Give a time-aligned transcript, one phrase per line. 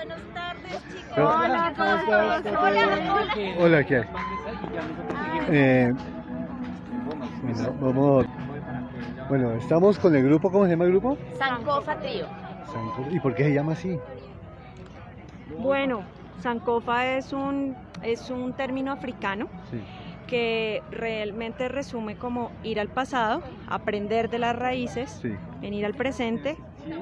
[0.00, 1.18] buenas tardes, chicos.
[1.18, 2.46] Hola, ¿cómo estás?
[2.46, 3.54] Hola, hola.
[3.58, 4.04] Hola, ¿qué hay?
[5.50, 5.88] Eh,
[7.42, 8.26] bueno, vamos.
[9.28, 11.16] Bueno, estamos con el grupo, ¿cómo se llama el grupo?
[11.38, 12.26] Sancofa Trío.
[13.10, 13.98] ¿Y por qué se llama así?
[15.58, 16.02] Bueno,
[16.40, 19.80] Sankofa es un, es un término africano Sí.
[20.26, 25.36] que realmente resume como ir al pasado, aprender de las raíces, Sí.
[25.60, 26.56] venir al presente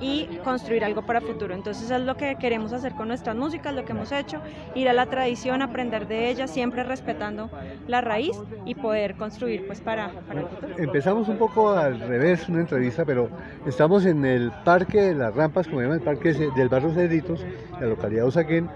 [0.00, 1.54] y construir algo para futuro.
[1.54, 4.40] Entonces es lo que queremos hacer con nuestras músicas, lo que hemos hecho,
[4.74, 7.50] ir a la tradición, aprender de ella, siempre respetando
[7.86, 10.74] la raíz y poder construir pues para, para el futuro.
[10.78, 13.28] Empezamos un poco al revés, una entrevista, pero
[13.66, 17.44] estamos en el Parque de las Rampas, como se llama el Parque del Barrio Cedritos,
[17.80, 18.68] la localidad de Usaquén.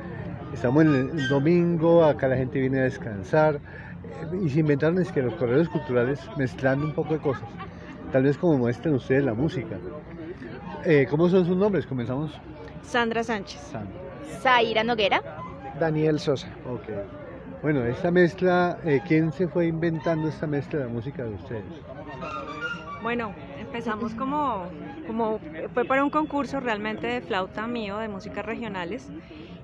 [0.53, 5.13] Estamos en el domingo, acá la gente viene a descansar eh, y se inventaron es
[5.13, 7.49] que los corredores culturales mezclando un poco de cosas.
[8.13, 9.77] Tal vez como muestren ustedes la música.
[10.85, 11.87] Eh, ¿Cómo son sus nombres?
[11.87, 12.33] Comenzamos.
[12.83, 13.61] Sandra Sánchez.
[13.61, 14.01] Sandra.
[14.41, 15.23] Zaira Noguera.
[15.79, 16.49] Daniel Sosa.
[16.67, 16.89] Ok.
[17.63, 21.65] Bueno, esta mezcla, eh, ¿quién se fue inventando esta mezcla de la música de ustedes?
[23.03, 24.67] Bueno, empezamos como,
[25.09, 25.41] como
[25.75, 29.11] fue para un concurso realmente de flauta mío de músicas regionales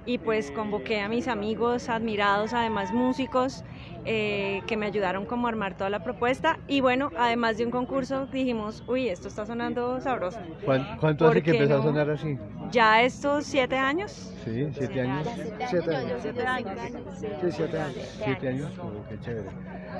[0.06, 3.62] y pues convoqué a mis amigos admirados, además músicos,
[4.04, 7.70] eh, que me ayudaron como a armar toda la propuesta y bueno, además de un
[7.70, 10.40] concurso dijimos, uy, esto está sonando sabroso.
[10.64, 12.38] ¿Cuán- ¿Cuánto hace ¿Por que empezó a sonar así?
[12.70, 14.10] Ya estos siete años,
[14.44, 15.26] Sí, siete años.
[15.70, 16.20] Siete años.
[16.20, 16.78] siete años,
[17.18, 17.26] sí.
[17.40, 18.02] Sí, siete años.
[18.22, 19.48] Siete años, oh, qué chévere.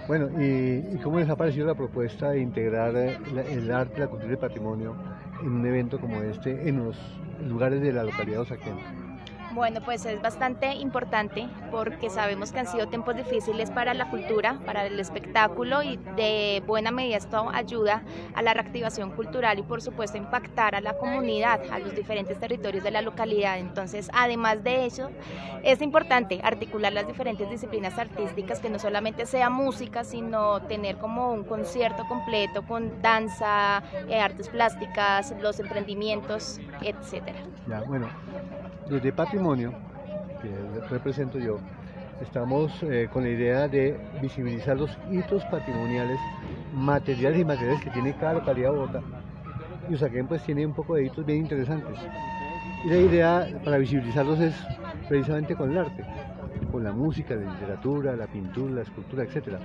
[0.07, 3.17] Bueno, ¿y, y cómo les ha parecido la propuesta de integrar eh,
[3.51, 4.97] el arte, la cultura y el patrimonio
[5.45, 6.97] en un evento como este en los
[7.47, 8.75] lugares de la localidad Osaquén?
[9.55, 14.59] Bueno, pues es bastante importante porque sabemos que han sido tiempos difíciles para la cultura,
[14.67, 18.03] para el espectáculo y de buena medida esto ayuda
[18.35, 22.83] a la reactivación cultural y por supuesto impactar a la comunidad, a los diferentes territorios
[22.83, 23.61] de la localidad.
[23.61, 25.11] Entonces, además de eso,
[25.65, 31.33] es importante articular las diferentes disciplinas artísticas, que no solamente sea música, sino tener como
[31.33, 37.39] un concierto completo con danza, eh, artes plásticas, los emprendimientos, etcétera.
[37.67, 38.09] Ya, bueno,
[38.91, 39.73] desde patrimonio,
[40.43, 41.59] que represento yo,
[42.21, 46.21] estamos eh, con la idea de visibilizar los hitos patrimoniales,
[46.75, 49.01] materiales y materiales que tiene cada localidad de Bogotá.
[49.89, 51.99] Y Usaquén pues tiene un poco de hitos bien interesantes.
[52.85, 54.55] Y la idea para visibilizarlos es
[55.09, 56.05] precisamente con el arte,
[56.71, 59.59] con la música, la literatura, la pintura, la escultura, etc.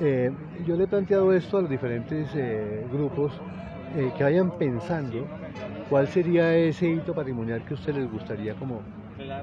[0.00, 0.30] Eh,
[0.66, 3.32] yo le he planteado esto a los diferentes eh, grupos
[3.96, 5.26] eh, que vayan pensando
[5.88, 8.82] cuál sería ese hito patrimonial que a ustedes les gustaría como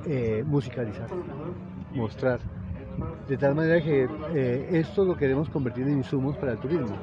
[0.06, 1.08] eh, musicalizar,
[1.94, 2.40] mostrar.
[3.28, 6.96] De tal manera que eh, esto lo queremos convertir en insumos para el turismo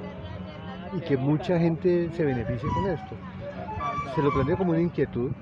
[0.97, 3.14] y que mucha gente se beneficie con esto.
[4.14, 5.32] Se lo planteo como una inquietud.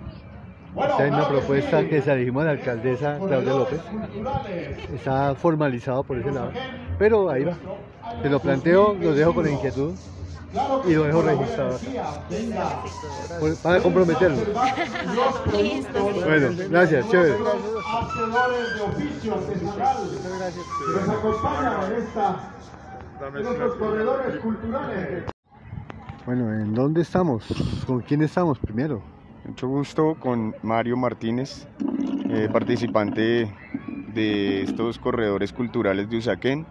[0.77, 3.81] Está en una propuesta que se la dijimos a la alcaldesa Claudia López.
[4.95, 6.53] Está formalizado por ese lado.
[6.99, 7.55] Pero ahí va.
[8.23, 9.95] Se lo planteo, lo dejo con la inquietud
[10.87, 11.79] y lo dejo registrado.
[13.63, 14.39] Para comprometerlo.
[16.25, 17.35] Bueno, gracias, chévere.
[21.99, 22.37] esta.
[26.27, 27.45] Bueno, ¿en dónde estamos?
[27.87, 29.03] ¿Con quién estamos primero?
[29.45, 31.67] Mucho gusto con Mario Martínez,
[32.29, 33.51] eh, participante
[34.15, 36.67] de estos corredores culturales de Usaquén.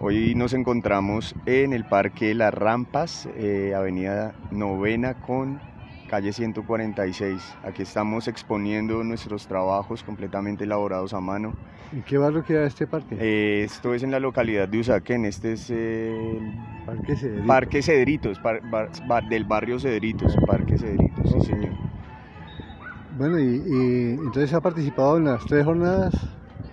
[0.00, 5.60] Hoy nos encontramos en el Parque Las Rampas, eh, Avenida Novena con
[6.12, 7.40] calle 146.
[7.64, 11.54] Aquí estamos exponiendo nuestros trabajos completamente elaborados a mano.
[11.90, 13.16] ¿En qué barrio queda este parque?
[13.18, 16.52] Eh, esto es en la localidad de Usaquén, este es el
[16.84, 17.46] Parque Cedritos.
[17.46, 21.72] Parque Cedritos, par- bar- bar- del barrio Cedritos, Parque Cedritos, sí señor.
[23.16, 26.12] Bueno, y, y entonces ha participado en las tres jornadas.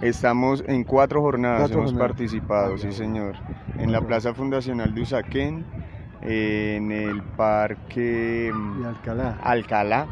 [0.01, 2.09] Estamos en cuatro jornadas, Cuatro hemos jornadas.
[2.11, 3.35] participado, sí señor.
[3.77, 5.63] En la Plaza Fundacional de Usaquén,
[6.22, 9.38] en el Parque mm, Alcalá.
[9.41, 10.07] Alcalá,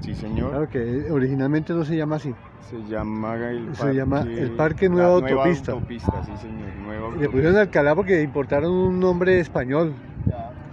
[0.00, 0.50] sí señor.
[0.50, 2.34] Claro que originalmente no se llama así.
[2.68, 5.72] Se llama el Se llama el Parque Nueva Autopista.
[5.72, 7.30] Autopista, sí señor, Nueva Le Autopista.
[7.30, 9.94] pusieron Alcalá porque importaron un nombre español.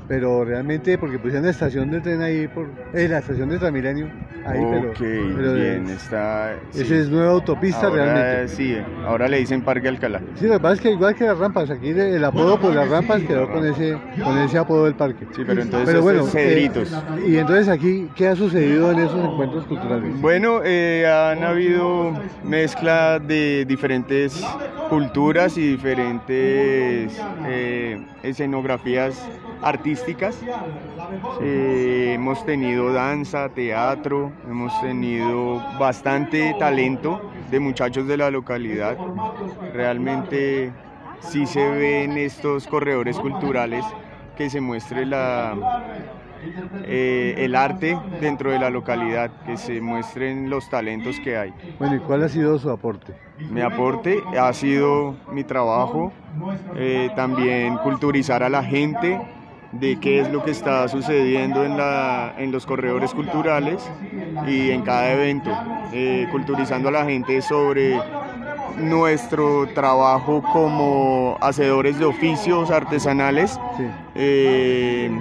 [0.07, 4.07] Pero realmente porque pusieron la estación del tren ahí, por, eh, la estación de Transmilenio,
[4.45, 6.53] ahí, pero, pero bien, es- está...
[6.73, 6.93] esa sí.
[6.93, 8.55] es nueva autopista Ahora, realmente.
[8.55, 10.21] Sí, ahora le dicen Parque Alcalá.
[10.35, 12.75] Sí, lo que pasa es que igual que las rampas, aquí de- el apodo por
[12.75, 15.25] las rampas quedó con ese, con ese apodo del parque.
[15.31, 16.91] Sí, pero entonces Pero bueno, Cedritos.
[16.91, 20.21] eh, y entonces aquí, ¿qué ha sucedido en esos encuentros culturales?
[20.21, 22.13] Bueno, eh, han habido
[22.43, 24.55] mezcla de diferentes
[24.87, 27.11] culturas y diferentes
[27.47, 29.27] eh, escenografías
[29.61, 29.94] artísticas
[31.41, 38.97] Eh, hemos tenido danza, teatro, hemos tenido bastante talento de muchachos de la localidad.
[39.73, 40.71] Realmente
[41.19, 43.85] sí se ven estos corredores culturales
[44.35, 45.55] que se muestre la,
[46.83, 51.53] eh, el arte dentro de la localidad, que se muestren los talentos que hay.
[51.79, 53.13] Bueno, ¿y cuál ha sido su aporte?
[53.49, 56.11] Mi aporte ha sido mi trabajo,
[56.75, 59.19] eh, también culturizar a la gente
[59.79, 63.81] de qué es lo que está sucediendo en, la, en los corredores culturales
[64.47, 65.51] y en cada evento,
[65.91, 67.99] eh, culturizando a la gente sobre
[68.77, 73.83] nuestro trabajo como hacedores de oficios artesanales, Sí.
[74.15, 75.11] eh,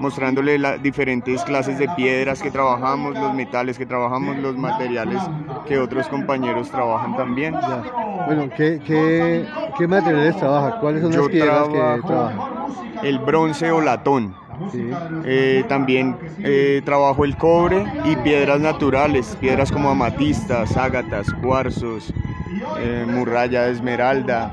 [0.00, 5.20] mostrándole las diferentes clases de piedras que trabajamos, los metales que trabajamos, los materiales
[5.66, 7.54] que otros compañeros trabajan también.
[7.54, 7.82] Ya.
[8.26, 9.44] Bueno, ¿qué, qué,
[9.76, 10.78] qué materiales trabaja?
[10.78, 12.57] ¿Cuáles son las Yo piedras que trabajo trabaja?
[13.02, 14.34] El bronce o latón.
[14.72, 14.90] Sí.
[15.24, 22.12] Eh, también eh, trabajo el cobre y piedras naturales, piedras como amatistas, ágatas, cuarzos,
[22.80, 24.52] eh, muralla, esmeralda.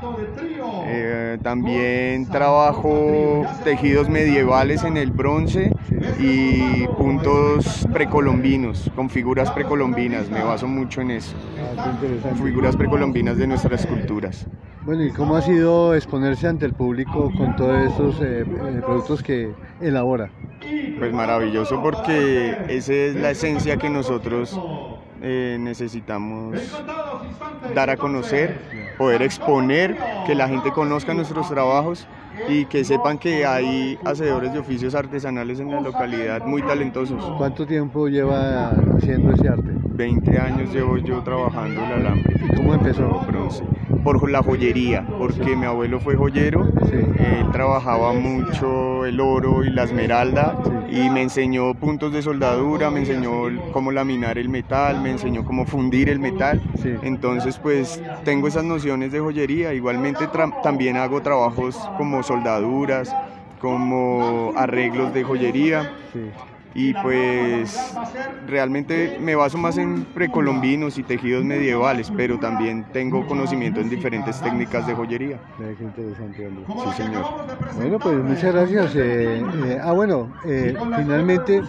[1.36, 5.70] Eh, también trabajo tejidos medievales en el bronce
[6.18, 10.30] y puntos precolombinos, con figuras precolombinas.
[10.30, 11.36] Me baso mucho en eso,
[11.78, 12.00] Ah,
[12.42, 14.46] figuras precolombinas de nuestras culturas.
[14.84, 19.22] Bueno, ¿y cómo ha sido exponerse ante el público con todos estos eh, eh, productos
[19.22, 20.30] que elabora?
[20.98, 24.58] Pues maravilloso porque esa es la esencia que nosotros
[25.22, 26.56] eh, necesitamos
[27.74, 28.58] dar a conocer,
[28.96, 29.96] poder exponer,
[30.26, 32.06] que la gente conozca nuestros trabajos
[32.48, 37.22] y que sepan que hay hacedores de oficios artesanales en la localidad muy talentosos.
[37.38, 39.70] ¿Cuánto tiempo lleva haciendo ese arte?
[39.96, 42.36] 20 años llevo yo trabajando el alambre.
[42.44, 43.08] ¿Y cómo empezó?
[43.26, 43.64] bronce.
[44.06, 46.94] Por la joyería, porque mi abuelo fue joyero, Sí.
[46.94, 50.56] él trabajaba mucho el oro y la esmeralda
[50.88, 53.32] y me enseñó puntos de soldadura, me enseñó
[53.72, 56.62] cómo laminar el metal, me enseñó cómo fundir el metal.
[56.80, 56.90] Sí.
[57.02, 60.28] Entonces pues tengo esas nociones de joyería, igualmente
[60.62, 63.12] también hago trabajos como soldaduras,
[63.60, 65.90] como arreglos de joyería.
[66.74, 67.94] Y pues
[68.46, 74.40] realmente me baso más en precolombinos y tejidos medievales, pero también tengo conocimiento en diferentes
[74.40, 75.40] técnicas de joyería.
[75.80, 76.48] Interesante.
[76.66, 77.24] Sí, señor.
[77.76, 78.94] Bueno, pues muchas gracias.
[78.96, 81.62] eh, eh, ah, bueno, eh, finalmente,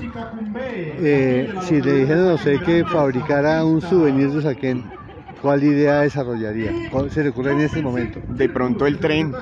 [0.99, 4.83] eh, si le dijeran a usted que fabricara un souvenir de Usaquén,
[5.41, 6.71] ¿cuál idea desarrollaría?
[6.91, 8.19] ¿Cuál se le ocurre en este momento?
[8.27, 9.33] De pronto el tren.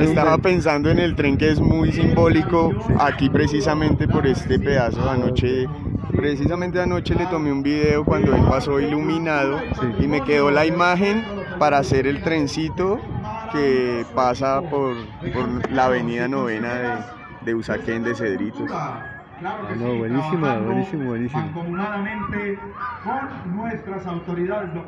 [0.00, 5.08] Estaba pensando en el tren que es muy simbólico aquí precisamente por este pedazo.
[5.08, 5.66] Anoche,
[6.14, 10.04] precisamente anoche le tomé un video cuando él pasó iluminado Sí.
[10.04, 11.24] y me quedó la imagen
[11.58, 12.98] para hacer el trencito
[13.52, 14.96] que pasa por,
[15.32, 16.88] por la avenida novena de,
[17.46, 18.70] de Usaquén de Cedritos.
[19.42, 19.98] Claro que No, sí,
[20.38, 21.42] trabajando buenísimo, buenísimo.
[21.42, 22.58] mancomunadamente
[23.02, 24.80] con nuestras autoridades locales.